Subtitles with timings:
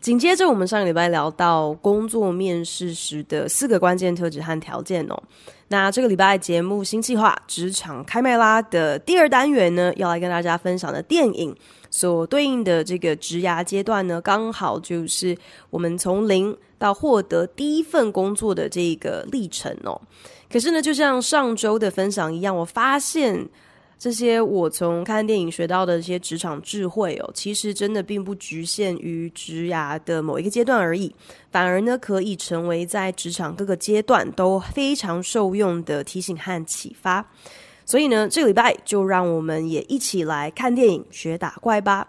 [0.00, 5.22] 紧接着，我们上个礼拜聊到工作面试时的四个关键特质和条件哦。
[5.66, 11.54] 那这个礼拜节目新计划《职场开麦拉》的第二单元呢，要来跟大家分享的电影
[11.90, 15.36] 所对应的这个职涯阶段呢，刚好就是
[15.68, 20.00] 我们从零到获得第一份工作的这个历程哦。
[20.50, 23.48] 可是呢，就像上周的分享一样，我发现。
[23.98, 31.12] 这些我从看电影学到的一些职场智慧哦，其实真的并不局限于职涯的某一个阶段而已，
[31.50, 37.26] 反而呢，可以成为在职场各个阶段都非常受用的提醒和启发。
[37.84, 42.06] 所以呢，这个礼拜就让我们也一起来看电影学打怪吧。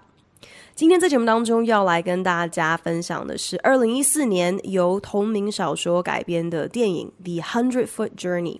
[0.76, 8.58] 今天在节目当中要来跟大家分享的是二零一四年由同名小说改编的电影《The Hundred Foot Journey》。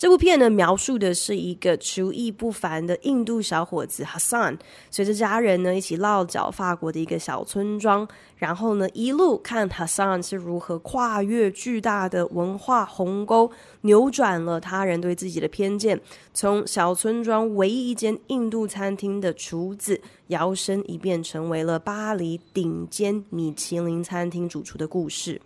[0.00, 4.58] 这部片呢，描述的是一个厨艺不凡的印度小伙子 Hassan，
[4.90, 16.00] 随着家人呢一起落脚法国的一个小村庄，然后呢一路看 Hassan 是如何跨越巨大的文化鸿沟，扭转了他人对自己的偏见，
[16.32, 25.38] 从小村庄唯一一间印度餐厅的厨子，摇身一变成为了巴黎顶尖米其林餐厅主厨的故事。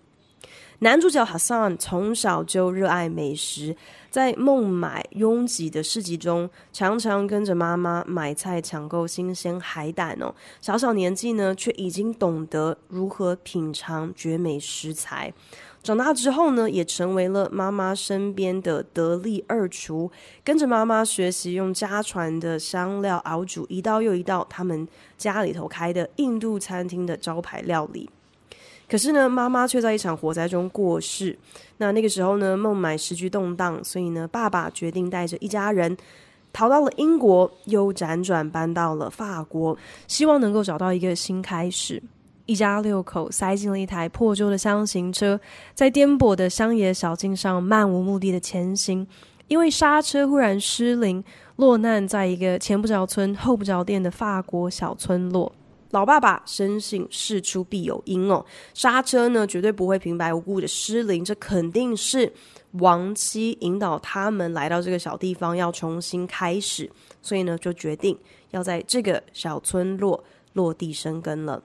[0.80, 3.76] 男主角 Hassan 从小就热爱美食。
[4.10, 10.32] 在孟买拥挤的市集中，常常跟着妈妈买菜抢购新鲜海胆哦。
[10.60, 15.32] 小小年纪呢，却已经懂得如何品尝绝美食材。
[15.82, 20.10] 长大之后呢，也成为了妈妈身边的得力二厨，
[20.44, 24.86] 跟着妈妈学习用家传的香料熬煮一道又一道他们
[25.18, 28.08] 家里头开的印度餐厅的招牌料理。
[28.88, 31.36] 可是呢，妈妈却在一场火灾中过世。
[31.78, 35.96] 那那个时候呢，孟买时局动荡，所以呢，爸爸决定带着一家人
[36.52, 42.02] 逃到了英国，又辗转搬到了法国，希望能够找到一个新开始。
[42.46, 45.40] 一家六口塞进了一台破旧的厢型车，
[45.74, 49.06] 在颠簸的乡野小径上漫无目的的前行，
[49.48, 51.24] 因为刹车忽然失灵，
[51.56, 55.50] 落难在一个前不着村后不着店的法国小村落。
[55.94, 58.44] 老爸爸深信事出必有因哦，
[58.74, 62.32] 刹车呢绝对不会平白无故的失灵，这肯定是
[62.72, 66.90] 亡妻引导他们来到这个小地方要重新开始，
[67.22, 68.18] 所以呢就决定
[68.50, 70.24] 要在这个小村落
[70.54, 71.62] 落地生根了。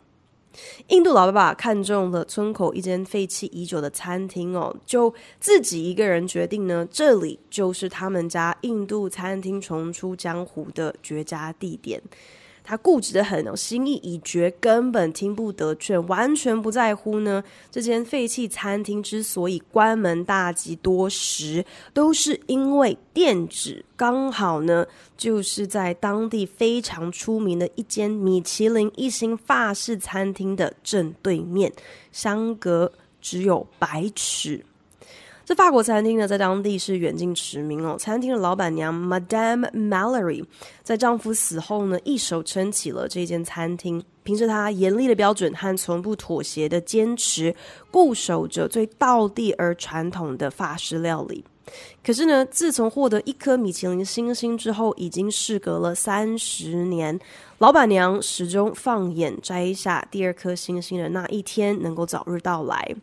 [0.90, 12.00] 印度老爸爸看中了村口一间废弃已久的餐厅哦，就自己一个人决定呢，这里就是他们家印度餐厅重出江湖的绝佳地点。
[12.70, 17.44] 他固执得很哦，心意已决，根本听不得劝，完全不在乎呢。
[17.72, 21.66] 这间废弃餐厅之所以关门大吉多时，
[21.96, 24.86] 都是因为店址刚好呢，
[25.18, 31.74] 就是在当地非常出名的一间米其林一星法式餐厅的正对面，
[32.12, 34.64] 相隔只有百尺。
[35.50, 37.98] 这法国餐厅呢，在当地是远近驰名哦。
[37.98, 40.46] 餐厅的老板娘 Madame Mallory
[40.84, 47.56] 在丈夫死后呢，一手撑起了这间餐厅，凭着她严厉的标准和从不妥协的坚持，
[47.90, 51.44] 固守着最道地而传统的法式料理。
[52.04, 57.20] 可是呢，自从获得一颗米其林星星之后，已经事隔了三十年，
[57.58, 62.96] 老板娘始终放眼摘下第二颗星星的那一天能够早日到来。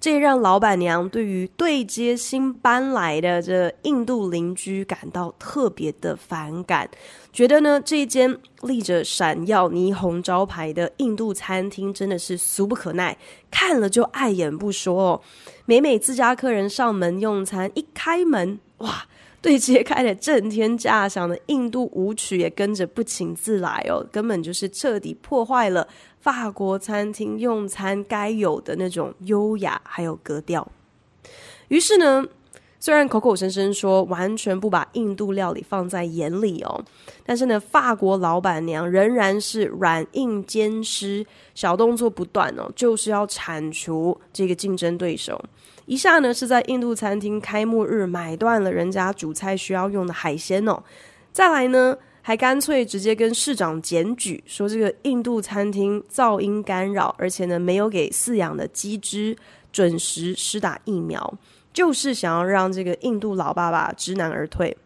[0.00, 6.90] 这也让老板娘对于对接新搬来的这印度邻居感到特别的反感，
[7.32, 13.16] 觉得呢，这间立着闪耀霓虹招牌的印度餐厅真的是俗不可耐，
[13.50, 15.20] 看了就碍眼不说哦。
[15.70, 19.06] 每每自家客人上门用餐，一开门，哇，
[19.40, 25.86] 对接开的震天价响的印度舞曲也跟着不请自来哦，根本就是彻底破坏了
[26.18, 30.66] 法国餐厅用餐该有的那种优雅还有格调。
[31.68, 32.26] 于是呢，
[32.82, 36.82] 虽然口口声声说完全不把印度料理放在眼里哦，
[37.26, 41.24] 但是呢，法国老板娘仍然是软硬兼施，
[41.54, 45.38] 小动作不断哦，就是要铲除这个竞争对手。
[45.84, 50.82] 一下呢，是在印度餐厅开幕日买断了人家主菜需要用的海鲜哦，
[51.32, 59.36] 再来呢，还干脆直接跟市长检举，说这个印度餐厅噪音干扰，而且呢没有给饲养的鸡只
[59.70, 61.34] 准时施打疫苗，
[61.72, 64.76] 就是想要让这个印度老爸爸知难而退。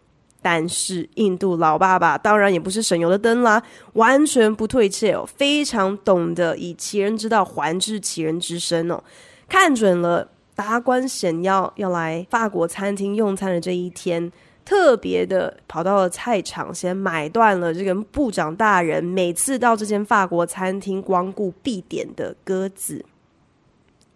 [0.42, 3.62] 但是印度老爸爸当然也不是省油的灯啦，
[3.94, 9.02] 完全不退却哦，非常懂得以其人之道还治其人之身哦，
[9.48, 14.30] 看准了达官显要要来法国餐厅用餐的这一天，
[14.66, 23.02] 特别的跑到了菜场，先买断了这个部长大人每次到这间法国餐厅光顾必点的鸽子。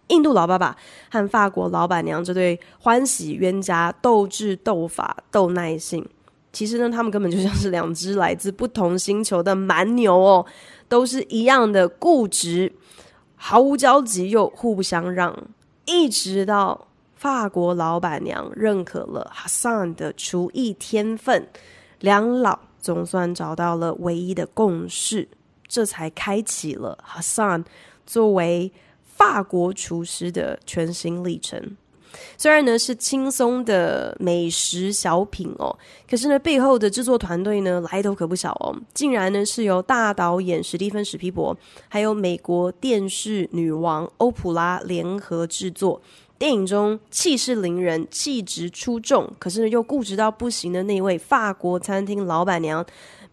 [0.09, 0.77] 印度老爸爸
[1.09, 6.07] 和法国老板娘这对欢喜冤家斗智斗法斗耐性。
[6.51, 10.45] 其实呢，他们根本就像是两只来自不同星球的蛮牛哦，
[10.87, 12.73] 都是一样的固执，
[13.35, 15.35] 毫无交集又互不相让。
[15.85, 21.47] 一直到法国老板娘认可了哈桑的厨艺天分，
[21.99, 25.29] 两老总算找到了唯一的共识，
[25.67, 27.63] 这才开启了哈桑
[28.07, 28.71] 作为
[29.19, 31.75] 法国厨师的全新历程。
[32.37, 35.77] 虽然呢是轻松的美食小品哦，
[36.09, 41.55] 可是呢背后的制作团队呢来头可不小哦，竟然呢是由大导演史蒂芬史匹柏，
[41.89, 46.01] 还有美国电视女王欧普拉联合制作。
[46.39, 52.83] 电影中气势凌人、气质出众，可是呢又固执到不行的那位法国餐厅老板娘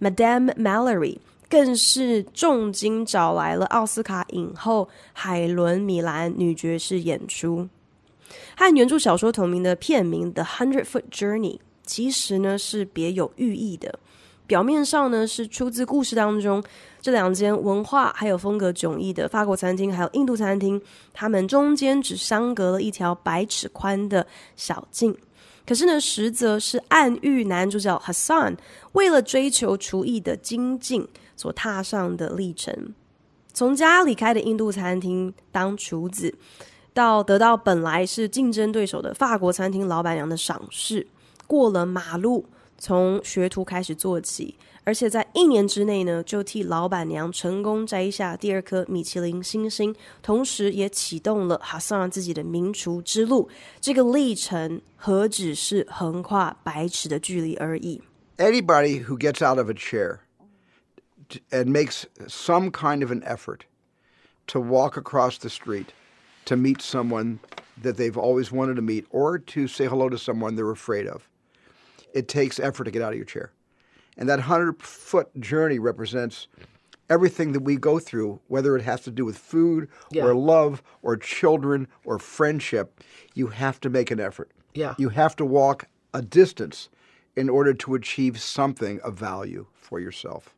[0.01, 1.17] Madame Mallory，
[1.49, 7.69] 更是重金找来了奥斯卡影后海伦米兰女爵士演出。
[8.57, 13.99] 和原著小说同名的片名《The Hundred Foot Journey》其实呢是别有寓意的。
[14.47, 16.63] 表面上呢是出自故事当中
[17.01, 20.81] 这两间文化还有风格迥异的法国餐厅，还有印度餐厅，
[21.13, 24.27] 他们中间只相隔了一条百尺宽的
[24.57, 25.17] 小径。
[25.67, 28.57] 可是呢，实则是暗喻男主角 Hassan
[28.93, 32.95] 为了追求厨艺的精进所踏上的历程。
[33.53, 36.35] 从家离开的印度餐厅当厨子。
[36.93, 41.07] 到得到本来是竞争对手的法国餐厅老板娘的赏识，
[41.47, 42.47] 过了马路，
[42.79, 53.47] 从学徒开始做起，而且在一年之内呢，就替老板娘成功摘下第二颗米其林星星，同时也启动了哈桑自己的名厨之路。
[53.79, 58.01] 这个历程何止是横跨百尺的距离而已。
[58.39, 60.21] Anybody who gets out of a chair
[61.53, 63.65] and makes some kind of an effort
[64.49, 65.93] to walk across the street.
[66.47, 67.41] to meet someone
[67.77, 71.29] that they've always wanted to meet or to say hello to someone they're afraid of.
[72.15, 73.51] It takes effort to get out of your chair.
[74.17, 76.47] And that 100 foot journey represents
[77.11, 80.25] everything that we go through, whether it has to do with food yeah.
[80.25, 83.01] or love or children or friendship.
[83.35, 84.51] You have to make an effort.
[84.75, 84.95] Yeah.
[84.99, 86.89] You have to walk a distance
[87.37, 90.55] in order to achieve something of value for yourself.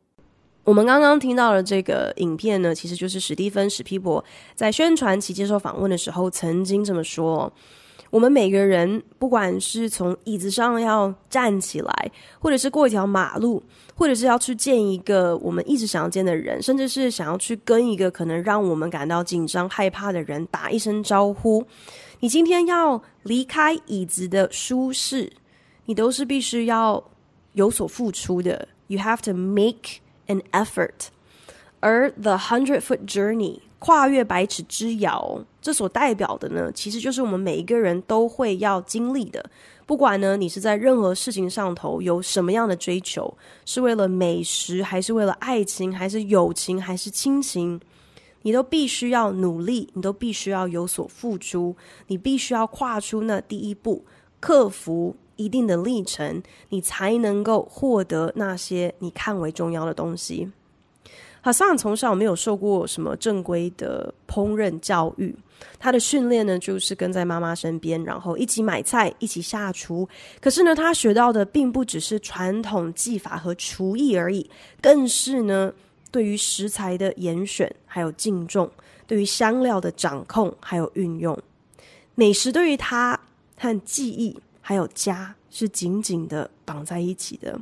[0.64, 4.22] 我们刚刚听到的这个影片呢，其实就是史蒂芬史匹柏
[4.54, 7.50] 在宣传期接受访问的时候曾经这么说：
[8.10, 13.62] 我们每个人，不管是从椅子上要站起来，或者是过一条马路，
[13.94, 21.64] 或者是要去见一个我们一直想要见的人，甚至是想要去跟一个可能让我们感到紧张害怕的人打一声招呼，
[22.20, 25.32] 你今天要离开椅子的舒适，
[25.86, 27.02] 你都是必须要
[27.54, 28.68] 有所付出的。
[28.88, 31.08] You have to make an effort，
[31.80, 39.44] 而 the hundred foot journey 跨越百尺之遥，这所代表的呢，其实就是我们每一个人都会要经历的。
[39.86, 43.32] 不管呢，你是在任何事情上头有什么样的追求，
[43.64, 47.80] 是为了美食，还是为了爱情，还是友情，还是亲情，
[48.42, 51.74] 你都必须要努力，你都必须要有所付出，
[52.08, 54.04] 你必须要跨出那第一步，
[54.40, 55.16] 克服。
[55.38, 60.50] 一定的历程，你才能够获得那些你看为重要的东西。
[61.40, 65.34] 哈桑从小没有受过什么正规的烹饪教育，
[65.78, 70.06] 他的训练呢，就是跟在妈妈身边，然后一起买菜，一起下厨。
[70.40, 74.50] 可是呢，他学到的并不只是传统技法和厨艺而已，
[74.82, 75.72] 更是呢，
[76.10, 78.68] 对于食材的严选，还有敬重，
[79.06, 81.38] 对于香料的掌控，还有运用。
[82.16, 83.18] 美食对于他
[83.56, 84.36] 和记忆。
[84.68, 87.58] 还有家是紧紧的绑在一起的。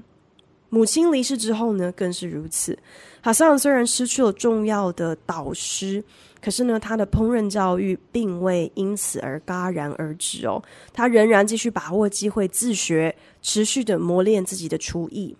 [0.70, 2.76] 母亲离世之后呢，更是如此。
[3.22, 6.02] 哈桑虽然失去了重要的导师，
[6.42, 10.60] 可是呢，他的烹饪教育并未因此而戛然而止哦。
[10.92, 15.36] 他仍然继续把握机会自学，持续的磨练自己的厨艺。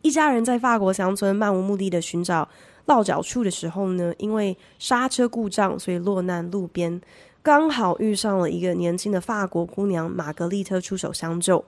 [0.00, 2.48] 一家人在法国乡村漫无目的的寻找
[2.86, 6.98] 落脚处的时候呢，因为刹车故障，所以落难路边。
[7.44, 11.62] 刚好遇上了一个年轻的法国姑娘玛格丽特出手相救。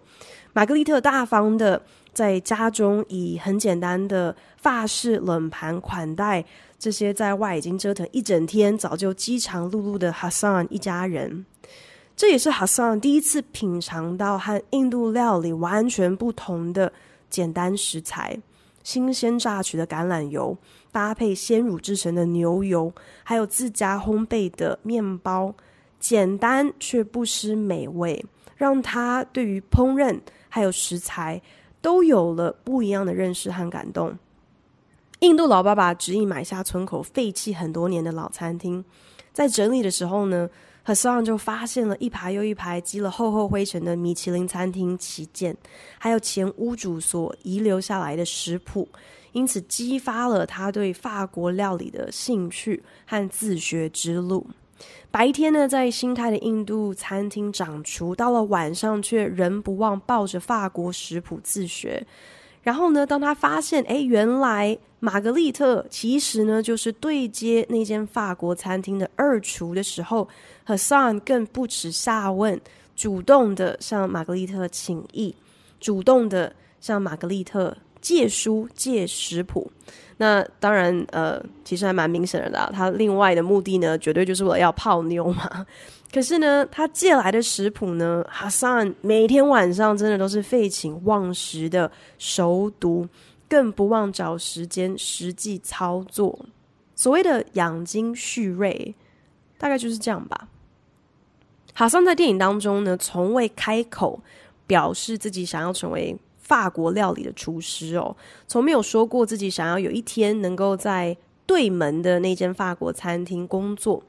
[0.55, 1.83] 玛格丽特大方的
[2.15, 6.43] 在家中以很简单的法式冷盘款待
[6.79, 11.45] 这些在外已经折腾一整天、早就饥肠辘辘的哈桑一家人。
[12.17, 16.91] 这也是哈桑第一次品尝到和印度料理完全不同的
[17.29, 18.41] 简单食材：
[18.83, 20.57] 新鲜榨取的橄榄油
[20.97, 22.91] 搭配鲜乳制成的牛油，
[23.23, 25.55] 还有自家烘焙的面包，
[26.01, 28.25] 简单却不失美味，
[28.57, 31.43] 让他对于烹饪还有食材
[31.83, 34.17] 都有了不一样的认识和感动。
[35.19, 38.83] 印度老爸爸执意买下村口废弃很多年的老餐厅，
[39.35, 40.49] 在整理的时候呢
[40.87, 45.55] ，Hassan 就发现了一排又一排积了厚厚灰尘的米其林餐厅旗舰，
[45.99, 48.89] 还有前屋主所遗留下来的食谱，
[49.33, 54.47] 因此激发了他对法国料理的兴趣和自学之路。
[55.11, 62.07] 白天呢，在新开的印度餐厅掌厨，到了晚上却仍不忘抱着法国食谱自学。
[62.63, 70.29] 然后呢，当他发现，哎，原来玛格丽特其实呢就是对接那间法国餐厅的二厨的时候
[70.67, 72.61] ，Hassan 更不耻下问，
[72.97, 75.35] 主动的向玛格丽特请益，
[75.81, 79.69] 主动的向玛格丽特借书借食谱。
[80.19, 85.67] 那当然，呃，其实还蛮明显的啦，他另外的目的呢，绝对就是为了要泡妞嘛。
[86.15, 93.09] 可是呢，他借来的食谱呢哈桑每天晚上真的都是废寝忘食的熟读，
[93.49, 96.39] 更不忘找时间实际操作。
[96.95, 98.95] 所谓的养精蓄锐，
[99.59, 100.49] 大概就是这样吧。
[101.75, 104.21] 哈桑在电影当中呢，从未开口
[104.67, 114.03] 表示自己想要成为法国料理的厨师哦，从没有说过自己想要有一天能够在对门的那间法国餐厅工作。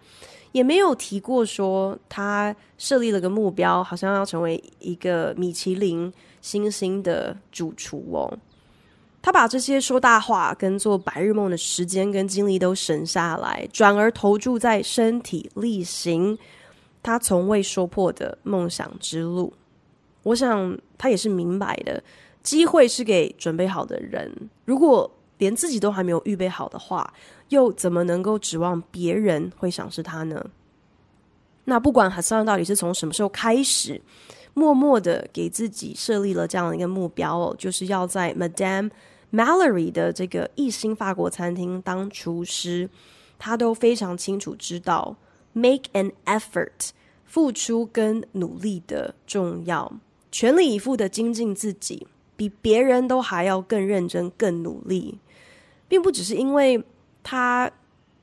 [0.53, 8.31] 也没有提过说他设立了个目标，好像要成为一个米其林星星的主厨哦。
[9.21, 16.37] 他把这些说大话跟做白日梦的时间跟精力都省下来，转而投注在身体力行
[17.03, 19.53] 他从未说破的梦想之路。
[20.23, 22.01] 我想他也是明白的，
[22.47, 24.49] 机会是给准备好的人。
[24.63, 27.13] 如果连自己都还没有预备好的话，
[27.49, 30.45] 又怎么能够指望别人会赏识他呢？
[31.65, 34.01] 那不管哈桑到底是从什么时候开始，
[34.53, 38.91] 默默的给自己设立了这样的一个目标哦，就是要在 Madame
[39.33, 42.89] Mallory 的这个一星法国餐厅当厨师，
[43.37, 45.17] 他都非常清楚知道
[45.51, 46.91] make an effort
[47.25, 49.91] 付出跟努力的重要，
[50.31, 55.17] 全力以赴的精进自己，比别人都还要更认真、更努力。
[55.89, 56.81] 并不只是因为
[57.23, 57.69] 他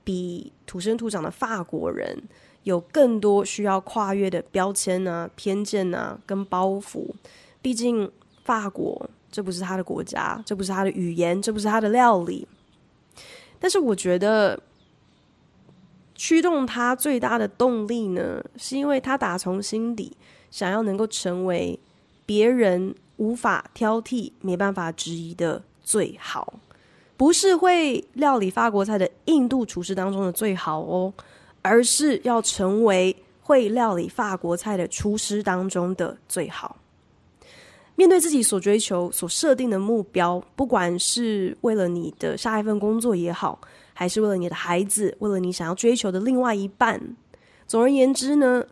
[0.04, 2.22] 比土生土长的法国人
[2.62, 7.06] 有更多需要跨越的标签啊、偏见啊跟包袱。
[7.60, 8.10] 毕竟
[8.44, 12.46] 法国这不是他的国家，这不是他的语言，这不是他的料理。
[13.58, 14.62] 但是我觉得
[16.14, 20.14] 驱动他最大的动力呢，是因为他打从心底
[20.50, 21.80] 想要能够成为
[22.26, 26.54] 别人无法挑剔、没办法质疑的最好。
[27.16, 31.12] 不是会料理法国菜的印度厨师当中的最好哦，
[31.62, 36.76] 而是要成为会料理法国菜的厨师当中的最好。
[37.94, 43.60] 面对自己所追求、所设定的目标，不管是为了你的下一份工作也好，
[43.92, 47.00] 还是为了你的孩子，为了你想要追求的另外一半，
[47.68, 48.64] 总而言之呢，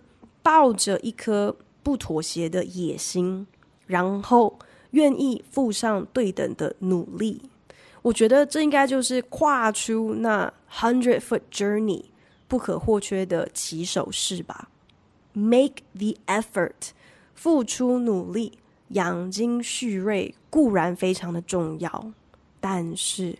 [0.42, 3.46] 抱着一颗不妥协的野心，
[3.92, 4.58] 然后
[4.92, 7.42] 愿意付上对等的努力。
[8.00, 12.02] 我觉得这应该就是跨出那 hundred foot journey
[12.48, 14.70] 不可或缺的起手式吧。
[15.34, 16.92] Make the effort，
[17.34, 18.58] 付出努力，
[18.88, 22.12] 养精蓄锐固然非常的重要，
[22.60, 23.38] 但是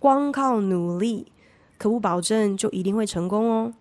[0.00, 1.30] 光靠努力
[1.78, 3.72] 可不保证就一定会成功哦。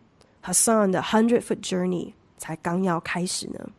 [0.44, 3.70] Hassan 的 hundred foot journey 才刚要开始呢。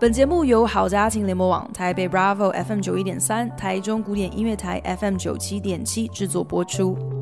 [0.00, 7.16] 本节目由好家庭联播网、台北 Bravo FM 九一点三、台中古典音乐台 FM 九七点七制作播出。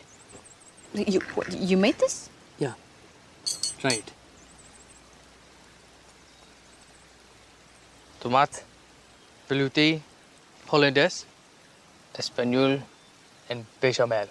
[0.93, 1.21] You
[1.59, 2.29] you made this?
[2.57, 2.73] Yeah.
[3.83, 4.03] Right.
[8.21, 8.63] Tomate,
[9.49, 9.99] velouté,
[10.67, 11.25] hollandaise,
[12.17, 12.81] espagnole,
[13.49, 14.27] and bechamel.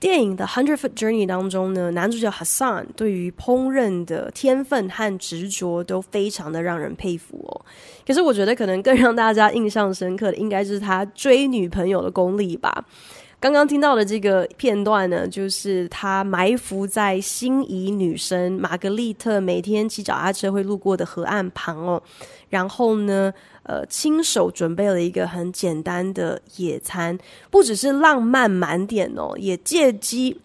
[0.00, 7.66] 电影的《Hundred Foot Journey》当中呢，男主角 Hassan 对于烹饪的天分和执着都非常的让人佩服哦。
[8.06, 12.84] 可是我觉得可能更让大家印象深刻的，应该是他追女朋友的功力吧。
[13.43, 22.01] 刚刚听到的这个片段呢，就是他埋伏在心仪女生玛格丽特每天骑脚踏车会路过的河岸旁哦，
[22.47, 23.33] 然后呢，
[23.63, 27.19] 呃，亲手准备了一个很简单的野餐，
[27.51, 30.39] 不只是浪漫满点哦，也借机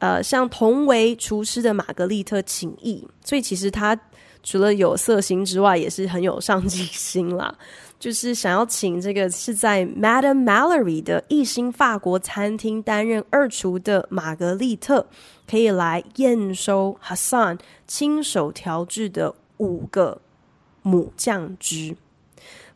[0.00, 3.96] 呃向同为厨师的玛格丽特请益，所以其实他
[4.42, 7.54] 除了有色心之外，也是很有上进心啦。
[8.04, 15.06] 就是想要请这个是在 Madame Mallory 的一星法国餐厅担任二厨的玛格丽特，
[15.50, 20.20] 可以来验收 Hassan 亲手调制的五个
[20.82, 21.96] 母酱汁。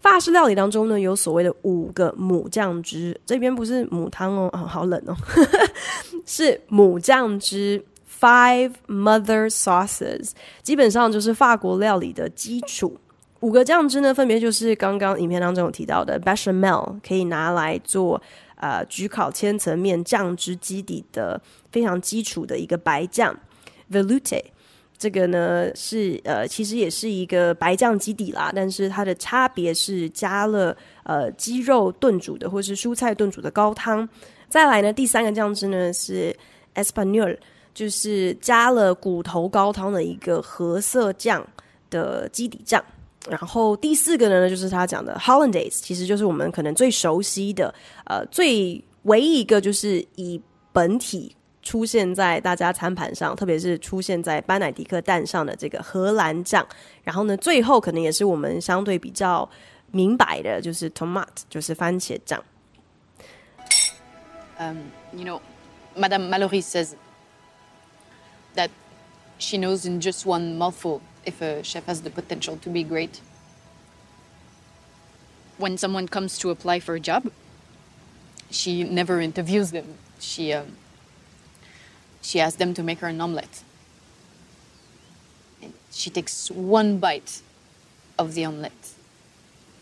[0.00, 5.14] 法式料理当中呢，有所谓的五个母酱汁，这边不是母汤哦，哦，好冷哦，
[6.24, 7.84] 是母酱汁
[8.18, 10.30] （Five Mother Sauces），
[10.62, 12.96] 基本上就是法国料理的基础。
[13.40, 18.20] 五个酱汁呢，分别就是刚刚影片当中有提到的 bechamel，可以拿来做
[18.56, 21.40] 呃焗烤千层面酱汁基底的
[21.70, 23.38] 非常基础的一个白酱
[23.92, 24.42] velouté，
[24.98, 34.08] 这个呢是呃其实也是一个白酱基底啦，但是它的差别是加了呃鸡肉炖煮的或是蔬菜炖煮的高汤。
[34.48, 36.34] 再来呢，第三个酱汁呢是
[36.74, 37.38] espagnole，
[37.72, 41.46] 就是加了骨头高汤的一个褐色酱
[41.88, 42.84] 的基底酱。
[43.28, 50.40] 然后第四个呢，就是他讲的 Hollandaise，其实就是我们可能最熟悉的，呃，最唯一一个就是以
[50.72, 56.66] 本体出现在大家餐盘上，特别是出现在班乃迪克蛋上的这个荷兰酱。
[57.02, 59.48] 然后呢，最后可能也是我们相对比较
[59.90, 62.42] 明白的，就是 tomato 就是番茄酱。
[64.58, 64.78] Um,
[65.12, 65.40] you know,
[65.96, 66.94] Madame Mallory says
[68.56, 68.70] that
[69.38, 71.00] she knows in just one mouthful.
[71.27, 73.21] if a chef has the potential to be great.
[75.57, 77.31] When someone comes to apply for a job,
[78.49, 79.95] she never interviews them.
[80.19, 80.77] She, um,
[82.21, 83.63] she asks them to make her an omelette.
[85.61, 87.41] And she takes one bite
[88.17, 88.91] of the omelette,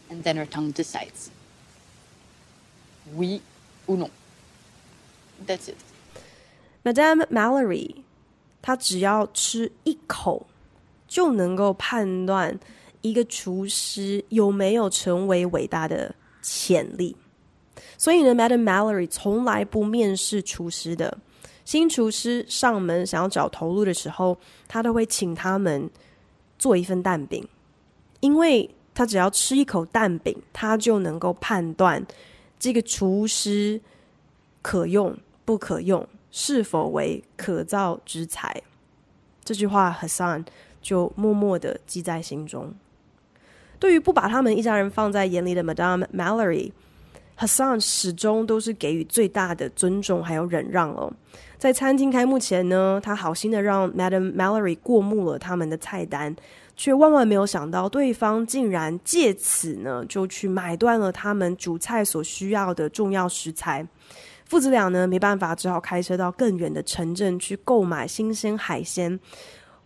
[0.10, 1.32] and then her tongue decides
[3.16, 3.42] oui
[3.90, 4.12] ou non.
[5.46, 5.78] That's it.
[6.86, 8.04] Madame Mallory，
[8.62, 10.46] 她只要吃一口。
[11.07, 12.59] 就能够判断
[13.01, 17.17] 一个厨师有没有成为伟大的潜力。
[17.99, 21.19] 所以呢，Madam Mallory 从来不面试厨师的。
[21.65, 24.37] 新厨师上门想要找头路的时候，
[24.69, 25.91] 他都会请他们
[26.59, 27.47] 做一份蛋饼，
[28.21, 32.05] 因为他只要吃一口蛋饼，他就能够判断
[32.59, 33.81] 这个厨师
[34.63, 38.63] 可用不可用，是否为可造之材。
[39.45, 40.45] 这句话，Hassan。
[40.87, 42.73] 就默默的记在心中。
[43.81, 51.13] 对于不把他们一家人放在眼里的 Madame Mallory，Hassan 始终都是给予最大的尊重还有忍让哦。
[51.59, 56.37] 在餐厅开幕前呢，他好心的让 Madame Mallory 过目了他们的菜单，
[56.77, 63.85] 却万万没有想到对方竟然借此呢就去买断了他们煮菜所需要的重要食材。
[64.45, 69.19] 父子俩呢没办法，只好开车到更远的城镇去购买新鲜海鲜。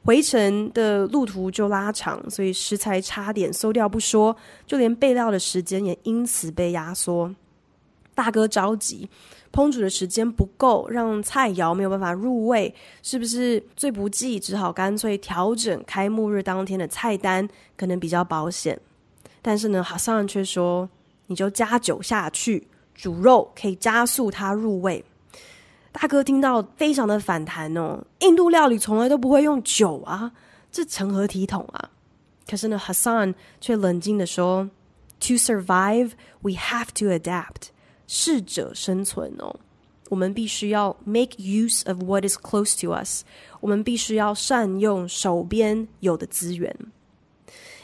[0.05, 4.35] 回程的路途就拉长，所以食材差点馊掉不说，
[4.67, 7.35] 就连备料的时间也因此被压缩。
[8.15, 9.09] 大哥着急，
[9.53, 14.39] 烹煮的时间不够，让菜肴没有办法入味，是不是最不济？
[14.39, 18.79] 只好干脆调整开幕日当天的菜单，可能比较保险。
[19.43, 20.89] 但是呢，哈桑却说
[21.29, 25.03] ：“你就加酒下去，煮肉可以加速它入味。”
[25.93, 30.33] 大哥听到非常的反弹哦，印度料理从来都不会用酒啊，
[30.71, 31.91] 这成何体统啊？
[32.49, 34.71] 可是呢，Hassan 却冷静的说
[35.21, 37.71] ：“To survive, we have to adapt。
[38.07, 39.55] 适者生存哦，
[40.09, 43.25] 我们必须要 make use of what is close to us。
[43.61, 46.75] 我们必须要善用手边有的资源。”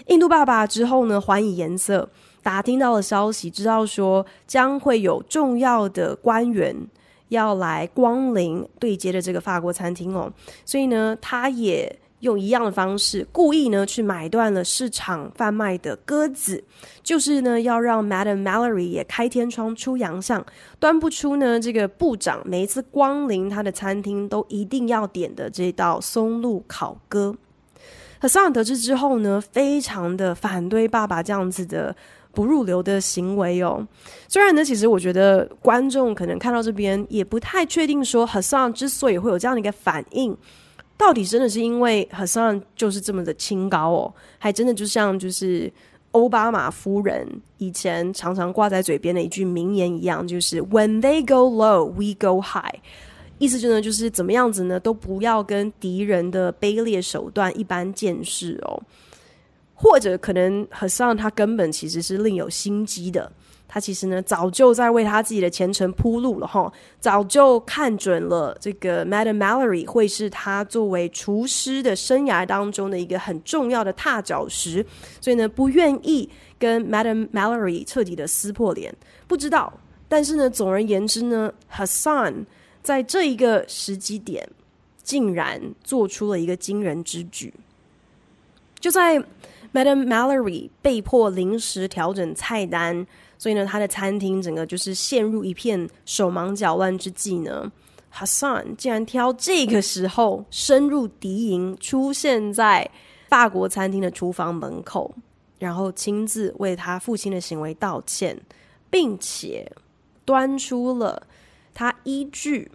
[0.07, 2.09] 印度爸爸之后呢，还以颜色，
[2.41, 6.87] 打听到了消息，知道说将会有重要的官员。
[7.29, 10.33] 要来光临对接的这个法国餐厅哦，
[10.65, 16.65] 所以呢，他也用一样的方式，故意呢去买断了市场贩卖的鸽子，
[17.03, 20.45] 就是呢要让 Madame Mallory 也开天窗出洋相，
[20.81, 27.37] 端不出呢这个部长每一次光临他的餐厅都一定要点的这道松露烤鸽。
[28.19, 31.95] h a s a n 得知之后呢，非常的反对爸爸这样子的
[32.37, 33.89] 不入流的行为哦。
[34.29, 40.37] 虽然呢，其实我觉得观众可能看到这边也不太确定，说 Hassan 之所以会有这样的一个反应。
[40.99, 45.73] 到底真的是因为 Hassan 就是这么的清高哦，还真的就像就是
[46.13, 52.81] 欧巴马夫人以前常常挂在嘴边的一句名言一样，就是 When they go low, we go high。
[53.39, 58.83] 意思就呢，就是怎么样子呢，都不要跟敌人的卑劣手段一般见识哦。
[59.77, 63.31] 或者可能 Hassan 他根本其实是另有心机的。
[63.69, 74.87] 他其实呢，早就在为他自己的前程铺路了哈，早就看准了这个 Madame Mallory 会是他作为厨师的生涯当中的一个很重要的踏脚石，
[75.21, 78.95] 所以呢，不愿意跟 Madame Mallory 彻底的撕破脸。
[79.27, 79.73] 不知道，
[80.09, 82.47] 但是呢，总而言之呢，Hassan
[82.83, 84.49] 在这一个时机点，
[85.03, 87.53] 竟然做出了一个惊人之举，
[88.79, 89.23] 就在
[89.77, 93.07] Madam Mallory 被迫临时调整菜单。
[93.37, 97.71] 所以呢，他的餐厅整个就是陷入一片手忙脚乱之际呢
[98.11, 102.91] ，Hassan 竟然挑这个时候深入敌营，出现在
[103.29, 105.15] 法国餐厅的厨房门口，
[105.59, 108.41] 然后亲自为他父亲的行为道歉，
[108.89, 109.71] 并且
[110.25, 111.27] 端出了
[111.75, 112.73] 他依据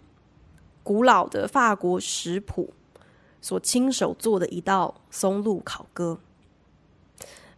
[0.84, 2.72] 古老的法国食谱
[3.40, 6.16] 所亲手做的一道松露烤鸽。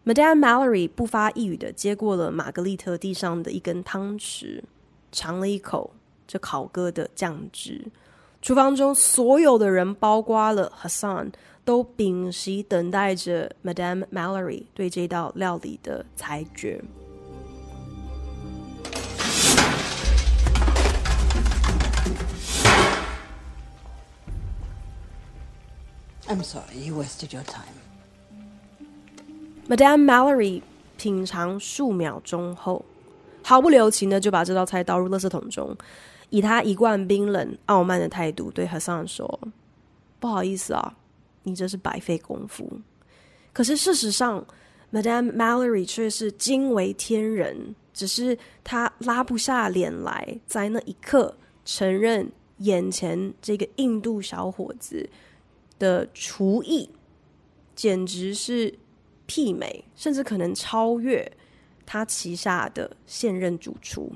[0.07, 4.61] Madame Mallory 不发一语的接过了玛格丽特地上的一根汤匙，
[5.11, 5.91] 尝了一口
[6.27, 7.83] 这烤鸽的酱汁。
[8.39, 11.31] 厨房中所有的人，包括了 Hassan，
[11.63, 16.79] 都屏息等待着 Madame Mallory 对这道料理的裁决。
[26.27, 27.84] I'm sorry, you wasted your time.
[29.67, 30.61] Madame Mallory
[30.95, 32.85] 品尝数秒钟后，
[33.43, 35.75] 毫不留情的就把这道菜倒入垃圾桶中，
[36.29, 39.39] 以他一贯冰冷傲慢的态度对 Hassan 说
[40.19, 40.95] ：“不好意思啊，
[41.41, 42.69] 你这是白费功夫。”
[43.53, 44.45] 可是事实上
[44.93, 55.09] ，Madame Mallory 却是惊为天人，只是他拉不下脸来，在那一刻承认眼前这个印度小伙子
[55.79, 56.87] 的厨艺
[57.75, 58.71] 简直是。
[59.27, 61.31] 媲美，甚至可能超越
[61.85, 64.11] 他旗下的现任主厨。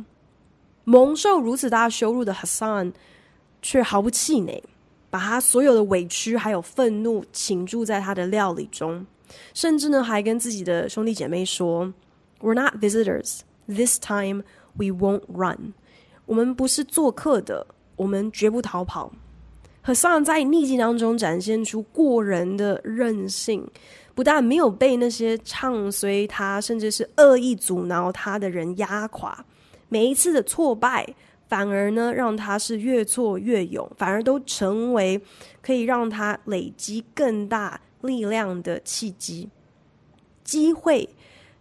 [0.83, 2.93] 蒙受如此大羞辱的 Hassan
[3.61, 4.63] 却毫不气馁，
[5.09, 9.05] 把他所有的委屈还有愤怒倾注在他的料理中，
[9.53, 11.93] 甚至呢还跟自己的兄弟姐妹说
[12.39, 13.41] ：“We're not visitors.
[13.67, 14.43] This time
[14.73, 15.73] we won't run.”
[16.25, 19.11] 我们不是做客的，我们绝不逃跑。
[19.85, 23.67] Hassan 在逆境当中展现出过人的韧性。
[24.19, 29.45] 不但没有被那些唱衰他，甚至是恶意阻挠他的人压垮，
[29.87, 31.15] 每一次的挫败，
[31.47, 35.21] 反而呢让他是越挫越勇，反而都成为
[35.61, 39.47] 可以让他累积更大力量的契机。
[40.43, 41.07] 机会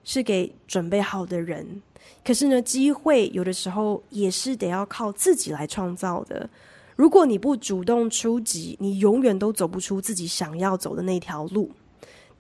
[0.03, 1.81] 是给准备好的人，
[2.25, 6.51] 可是呢，机会有的时候也是得要靠自己来创造的。
[6.97, 11.71] 如果你不主动出击，你永远都走不出自己想要走的那条路。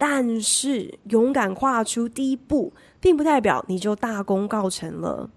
[0.00, 5.28] 但是，勇敢跨出第一步，并不代表你就大功告成了。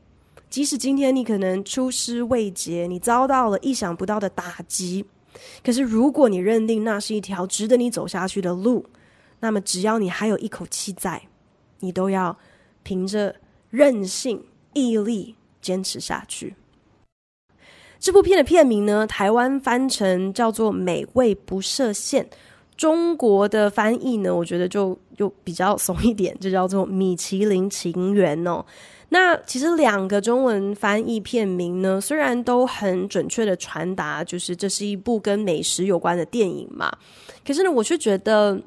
[0.51, 5.05] 即使今天你可能出师未捷，你遭到了意想不到的打击，
[5.63, 8.85] 可是如果你认定那是一条值得你走下去的路，
[9.39, 11.23] 那么只要你还有一口气在，
[11.79, 12.37] 你都要
[12.83, 13.37] 凭着
[13.71, 16.55] 韧性、毅力坚持下去。
[17.97, 22.25] 这部片的片名呢，台湾翻成叫做《美味不设限》。
[22.81, 28.65] 中国的翻译呢，我觉得就就比较怂一点，就叫做《米其林情缘》哦。
[29.09, 36.91] 那其实两个中文翻译片名呢，虽然都很准确的传达，就是这是一部跟美食有关的电影嘛，
[37.45, 38.59] 可是呢，我却觉得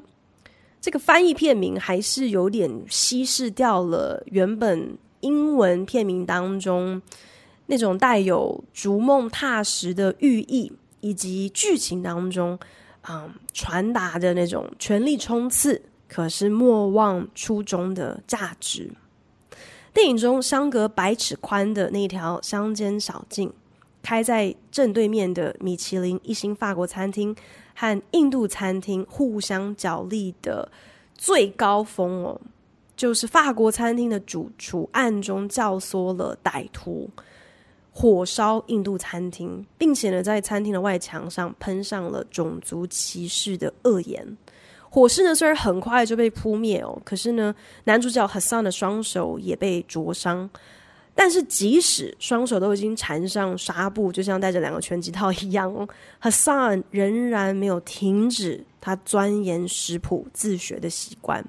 [0.79, 7.01] 这个翻译片名还是有点稀释掉了原本英文片名当中
[7.65, 12.57] 那种带有逐梦踏实的寓意，以及剧情当中。
[13.07, 18.91] 嗯，传达的那种全力冲刺，可是莫忘初衷的价值。
[19.93, 23.53] 电影中相隔百尺宽的那条乡间小径，
[24.01, 27.35] 开在正对面的米其林一星法国餐厅
[27.73, 30.71] 和印度餐厅互相角力的
[31.13, 32.41] 最高峰哦，
[32.97, 37.09] 就是法国餐厅的主厨暗中教唆了歹徒
[37.97, 44.37] 火烧印度餐厅，并且呢，在餐厅的外墙上喷上了种族歧视的恶言。
[44.89, 47.55] 火势呢，虽然很快就被扑灭哦，可是呢，
[47.85, 50.49] 男主角 Hassan 的双手也被灼伤。
[51.17, 55.87] 但是，即使双手都已经缠上纱布，就像戴着两个拳击套一样
[56.21, 61.41] ，Hassan 仍然没有停止他钻研食谱、自学的习惯。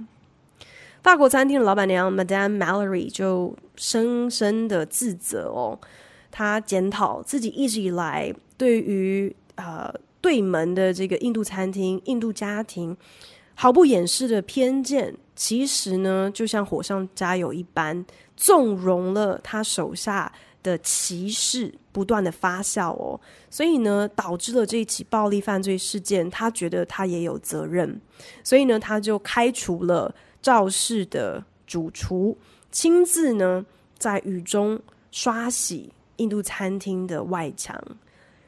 [1.02, 5.76] 法国餐厅的老板娘 Madame Mallory 就深深的自责哦，
[6.36, 12.94] 他检讨自己一直以来对于呃对门的这个印度餐厅、印度家庭。
[13.54, 18.04] 毫不掩饰的偏见，其实呢，就像火上加油一般，
[18.36, 20.30] 纵容了他手下
[20.62, 23.18] 的歧视不断的发酵哦，
[23.48, 26.30] 所以呢，导致了这一起暴力犯罪事件。
[26.30, 27.98] 他觉得他也有责任，
[28.44, 32.36] 所以呢，他就开除了肇事的主厨，
[32.70, 33.64] 亲自呢
[33.96, 34.78] 在雨中
[35.10, 37.80] 刷洗印度餐厅的外墙。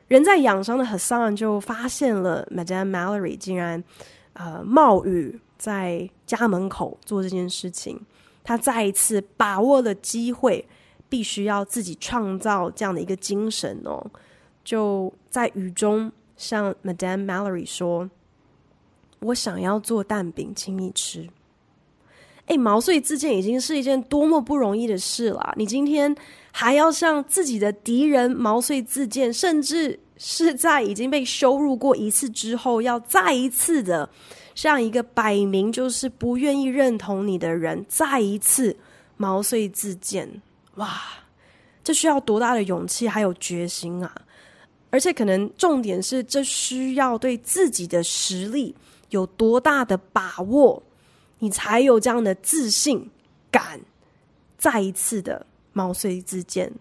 [0.08, 3.82] 人在养伤的 Hassan 就发现了 Madame Mallory 竟然。
[4.34, 8.00] 呃，冒雨在家门口做这件事情，
[8.44, 10.64] 他再一次把握了机会，
[11.08, 14.00] 必须要自己创造这样的一个精神哦。
[14.62, 18.08] 就在雨中向 Madame Mallory 说
[19.18, 21.28] ：“我想要做蛋饼，请你吃。”
[22.46, 26.14] 哎，毛遂自荐已经是一件多么不容易的事了，你今天
[26.52, 30.00] 还要向自己的敌人毛遂自荐，甚至。
[30.20, 34.10] 是在已经被羞辱过一次之后，要再一次的
[34.52, 38.76] 向一个摆明就是不愿意认同你的人，再一次
[39.16, 40.42] 毛遂自荐。
[40.74, 41.00] 哇，
[41.84, 44.12] 这需要多大的勇气还有决心啊！
[44.90, 48.74] 而且可能重点是，这需要对自己的实力
[49.10, 50.82] 有多大的把握，
[51.38, 53.08] 你才有这样的自信，
[53.52, 53.80] 敢
[54.56, 55.46] 再一次的
[55.78, 56.72] 毛遂自荐。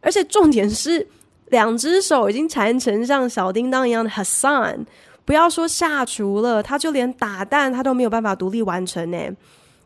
[0.00, 1.08] 而且重点是。
[1.52, 4.86] 两只手已经缠成像小叮当一样的 Hassan，
[5.26, 9.18] 不要说下厨了，他就连打蛋他都没有办法独立完成呢，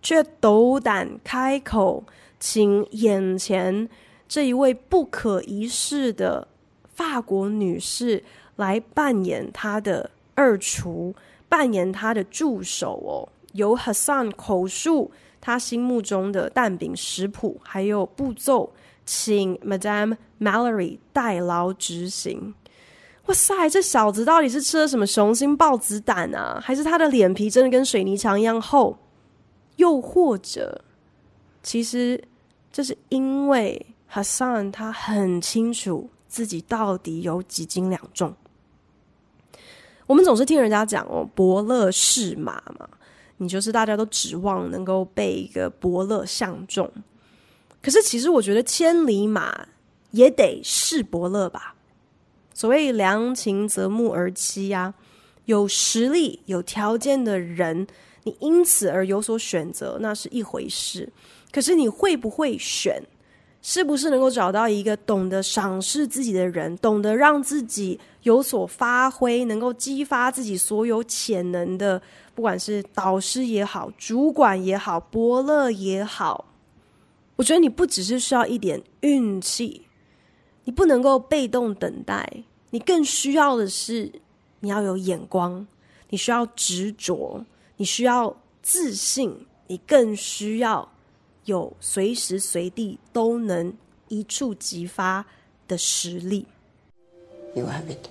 [0.00, 2.04] 却斗胆开口
[2.38, 3.88] 请眼前
[4.28, 6.46] 这一位不可一世的
[6.94, 8.22] 法国女士
[8.54, 11.12] 来扮演他的二厨，
[11.48, 15.10] 扮演他的助手哦，由 Hassan 口述
[15.46, 18.72] 他心目中的蛋饼食谱还有步骤。
[19.04, 22.52] 请 Madame Mallory 代劳执行。
[23.26, 26.61] 哇塞，这小子到底是吃了什么雄心豹子胆啊？
[26.61, 28.98] 还是他的脸皮真的跟水泥墙一样厚？
[29.76, 30.85] 又或者，
[31.62, 32.20] 其实
[32.72, 38.35] 这是因为 Hassan 他很清楚自己到底有几斤两重。
[40.09, 42.88] 我们总是听人家讲哦，伯乐是马嘛，
[43.38, 46.90] 你就是大家都指望能够被一个伯乐相中。
[47.83, 49.68] 可是，其实我觉得千里马
[50.11, 51.75] 也得是伯乐吧。
[52.53, 54.94] 所谓良禽择木而栖呀，
[55.44, 57.87] 有实力、有条件的人，
[58.25, 61.12] 你因此而有所选择，那是一回事。
[61.53, 63.03] 可是，你会不会选？
[63.68, 72.00] 是不是能够找到一个懂得赏识自己的人，懂得让自己有所发挥，能够激发自己所有潜能的，
[72.33, 76.44] 不管是导师也好，主管也好，伯乐也好。
[77.35, 79.83] 我觉得你不只是需要一点运气，
[80.62, 84.12] 你不能够被动等待，你更需要的是
[84.61, 85.66] 你要有眼光，
[86.11, 87.44] 你需要执着，
[87.79, 90.88] 你需要自信，你更需要
[91.46, 93.72] 有随时随地都能
[94.09, 95.26] 一触即发
[95.66, 96.46] 的实力。
[97.54, 98.09] You have it.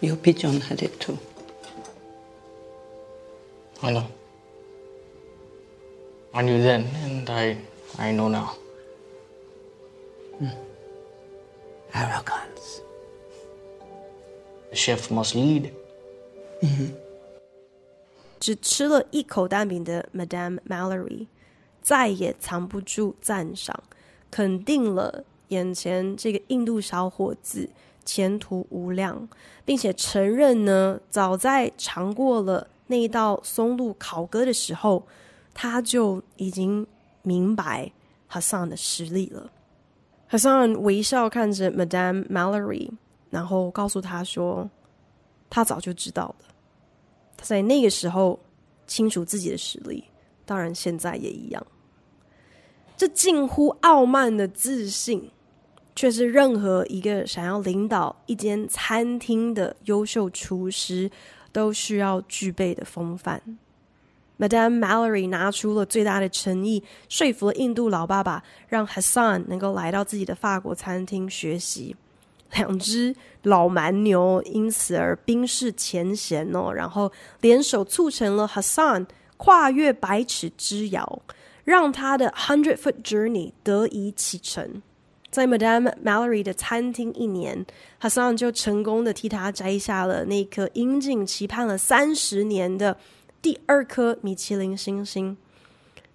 [0.00, 1.18] Your pigeon had it too.
[3.80, 4.04] Hello.
[6.32, 7.56] I knew then, and I,
[7.98, 8.67] I know now.
[11.92, 12.80] Arrogance.
[14.68, 15.70] The chef must lead.
[18.40, 21.26] 只吃了一口蛋饼的 Madame Mallory
[21.82, 23.82] 再也藏不住赞赏，
[24.30, 27.68] 肯定了眼前这个印度小伙子。
[28.04, 29.28] 前途无量，
[29.66, 35.06] 并且承认呢，早在尝过了那一道松露烤鸽的时候，
[35.52, 36.86] 他就已经
[37.20, 37.92] 明白
[38.30, 39.50] Hassan 的实力了。
[40.30, 42.90] Hassan 微笑看着 Madame Mallory，
[43.30, 44.68] 然后告诉他说
[45.48, 46.46] 他早就知道了。
[47.36, 48.38] 他在那个时候
[48.86, 50.04] 清楚自己的实力，
[50.44, 51.66] 当然现在也一样。
[52.96, 55.30] 这近乎傲慢的自信，
[55.94, 61.10] 却是任何一个想要领导一间餐厅的优秀厨师
[61.52, 63.40] 都需要具备的风范。
[64.38, 71.96] Madame Mallory 拿出了最大的诚意，说服了印度老爸爸，让 Hassan 能够来到自己的法国餐厅学习。
[72.52, 81.22] 两只老蛮牛因此而冰释前嫌哦，然后联手促成了 Hassan 跨越百尺之遥。
[81.64, 84.80] 让他的 Hundred Foot Journey 得以启程，
[85.30, 87.66] 在 Madame Mallory 的餐厅一年
[88.00, 92.96] ，Hassan 就成功的替他摘下了那颗引颈期盼了三十年的
[93.40, 95.36] 第二颗米其林星星。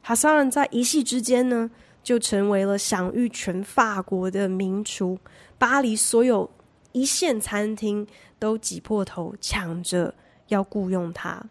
[0.02, 1.72] 哈桑在一夕之间呢，
[2.04, 5.18] 就成为了享誉全法国的名厨，
[5.58, 6.50] 巴黎所有
[6.92, 8.06] 一线餐厅
[8.38, 10.14] 都挤破头抢着
[10.50, 11.42] 要雇佣他。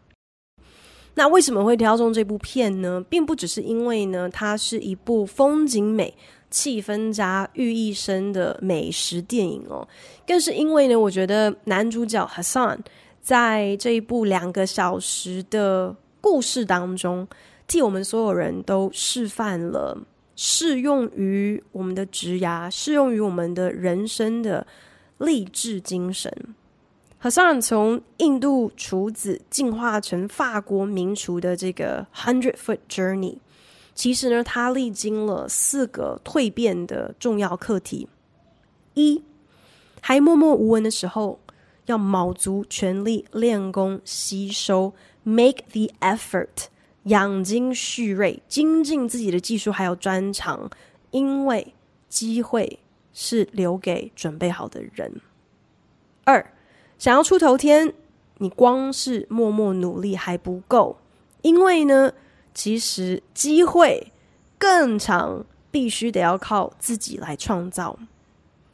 [1.14, 3.04] 那为什么会挑中这部片呢？
[3.08, 6.14] 并不只是因为呢，它是一部风景美、
[6.50, 9.86] 气氛佳、寓意深的美食电影哦，
[10.26, 12.78] 更是因为呢，我觉得男主角 Hassan
[13.22, 17.26] 在这一部两个小时的故事当中，
[17.68, 19.96] 替我们所有人都示范了
[20.34, 24.66] 适用于我们的职涯、适用于我们的人生的
[25.18, 26.32] 励志精神。
[27.18, 33.36] 和尚从印度厨子进化成法国名厨的这个 Hundred Foot Journey，
[33.94, 38.08] 其实呢，他历经了四个蜕变的重要课题：
[38.94, 39.22] 一，
[40.00, 41.38] 还默默无闻的时候，
[41.86, 44.92] 要卯足全力练功吸收
[45.22, 46.66] ，make the effort，
[47.04, 50.70] 养精蓄锐，精进自己的技术还有专长，
[51.10, 51.74] 因为
[52.08, 52.78] 机会
[53.12, 55.20] 是留给准备好的人。
[56.24, 56.44] 二。
[56.98, 57.92] 想要出头天，
[58.38, 60.98] 你光是默默努力还不够，
[61.40, 62.12] 因为呢，
[62.54, 64.12] 其实机会
[64.56, 67.98] 更长必须得要靠自己来创造。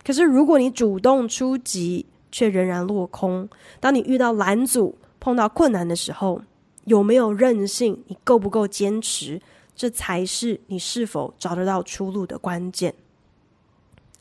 [0.05, 3.49] 可是如果你主动出击，却仍然落空，
[3.81, 6.43] 当你遇到拦阻、碰到困难的时候，
[6.85, 8.03] 有没有韧性？
[8.07, 9.41] 你够不够坚持？
[9.75, 12.95] 这才是你是否找得到出路的关键。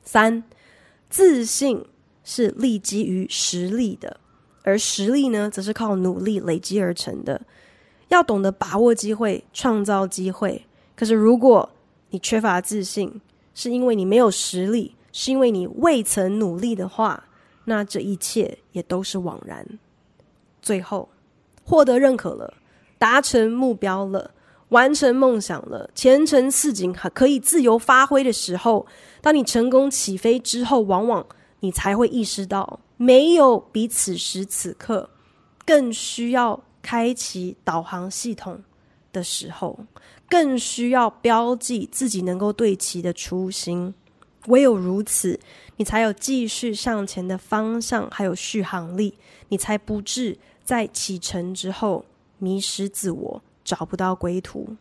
[0.04, 0.44] 三，
[1.10, 1.86] 自信。
[2.30, 4.20] 是立基于实力的，
[4.64, 7.42] 而实力呢，则是靠努力累积而成的。
[8.10, 10.66] 要懂得把握机会，创造机会。
[10.94, 11.70] 可是，如果
[12.10, 13.22] 你缺乏自信，
[13.54, 17.27] 是因为你没有实力，是因为你未曾努力的话，
[17.70, 19.66] 那这一切也都是枉然。
[20.62, 21.10] 最后，
[21.64, 22.54] 获得认可了，
[22.98, 24.32] 达成目标了，
[24.70, 28.88] 完成梦想了，前程似锦，可以自由发挥的时候，
[29.22, 31.26] 当你成功起飞之后，往往。
[31.60, 35.10] 你才会意识到，没有比此时此刻
[35.66, 38.62] 更需要开启导航系统
[39.12, 39.80] 的时候，
[40.30, 43.96] 更需要标记自己能够对齐的初心。
[44.48, 45.40] 唯有如此，
[45.78, 49.14] 你才有继续向前的方向，还有续航力，
[49.50, 52.04] 你才不至在启程之后
[52.40, 54.76] 迷失自我，找不到归途。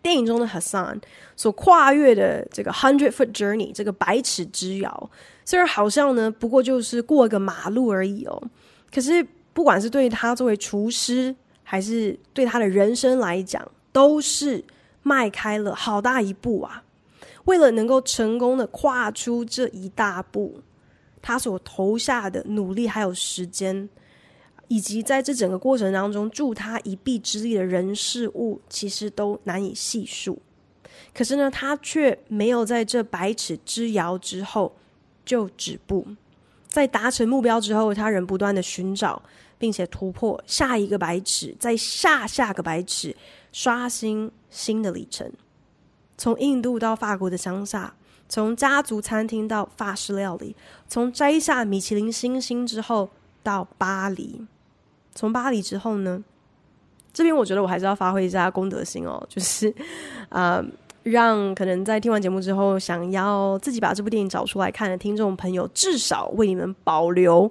[0.00, 1.02] 电影中的 Hassan
[1.36, 5.10] 所跨越的这个 Hundred Foot Journey，这个百尺之遥，
[5.44, 8.40] 虽然好像呢，不过就是过个马路而已哦。
[8.92, 14.64] 可是，不管是对他作为厨师，还是对他的人生来讲，都是
[15.02, 16.84] 迈开了好大一步啊！
[17.48, 20.60] 为了能够成功的跨出这一大步，
[21.22, 23.88] 他所投下的努力还有时间。
[24.70, 30.42] 以及在这整个过程当中助他一臂之力的人事物，其实都难以细数。
[31.14, 34.76] 可是呢，他却没有在这百尺之遥之后
[35.24, 36.06] 就止步，
[36.66, 39.22] 在达成目标之后，他仍不断的寻找，
[39.56, 43.16] 并且突破下一个百尺，在下下个百尺，
[43.50, 45.32] 刷新新的里程。
[46.18, 47.94] 从印度到法国的乡下，
[48.28, 50.54] 从家族餐厅到法式料理，
[50.86, 53.08] 从摘下米其林星星之后
[53.42, 54.44] 到巴黎。
[55.14, 56.22] 从巴黎之后呢，
[57.12, 59.68] 这边我觉得我还是要发挥一下公德心哦，就是
[60.28, 60.64] 啊、呃，
[61.04, 67.50] 让可能在听完节目之后想要自己把这部电影找出来看的听众朋友，至少为你们保留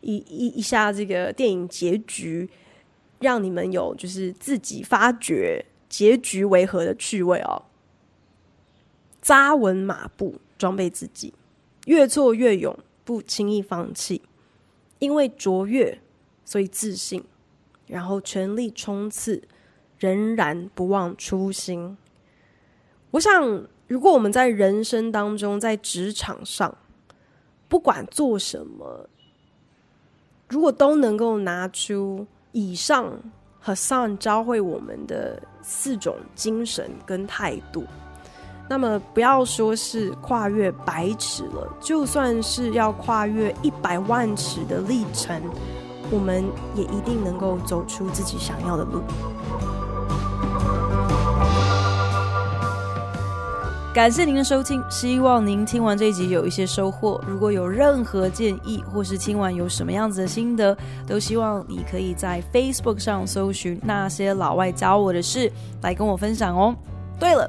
[0.00, 2.48] 一一一下这个电影结局，
[3.20, 7.62] 让你们有就是自己发掘结局为何的趣味哦。
[9.24, 11.34] 扎稳马步，装备自己，
[11.86, 14.22] 越挫越勇，不轻易放弃，
[15.00, 15.98] 因为卓越。
[16.46, 17.24] 所以自信，
[17.86, 19.42] 然后全力冲刺，
[19.98, 21.96] 仍然不忘初心。
[23.12, 26.76] 我想，如果我们在人生当中，在职场上，
[27.66, 29.08] 不管做什么，
[30.50, 33.18] 如果都能够拿出以上
[33.58, 37.86] 和上教会我们的四种精神跟态度，
[38.68, 45.40] 那么不要说是跨越百尺了，就算是要跨越一百万尺的历程，
[46.10, 46.44] 我们
[46.74, 49.02] 也一定能够走出自己想要的路。
[53.92, 57.22] 感谢您的收听，希望您听完这一集有一些收获。
[57.28, 65.52] 如果有任何建议，或是听完有什么样子的心得，都希望你可以在 Facebook 上搜寻那些老外教我的事，
[65.82, 66.74] 来跟我分享哦。
[67.20, 67.48] 对了，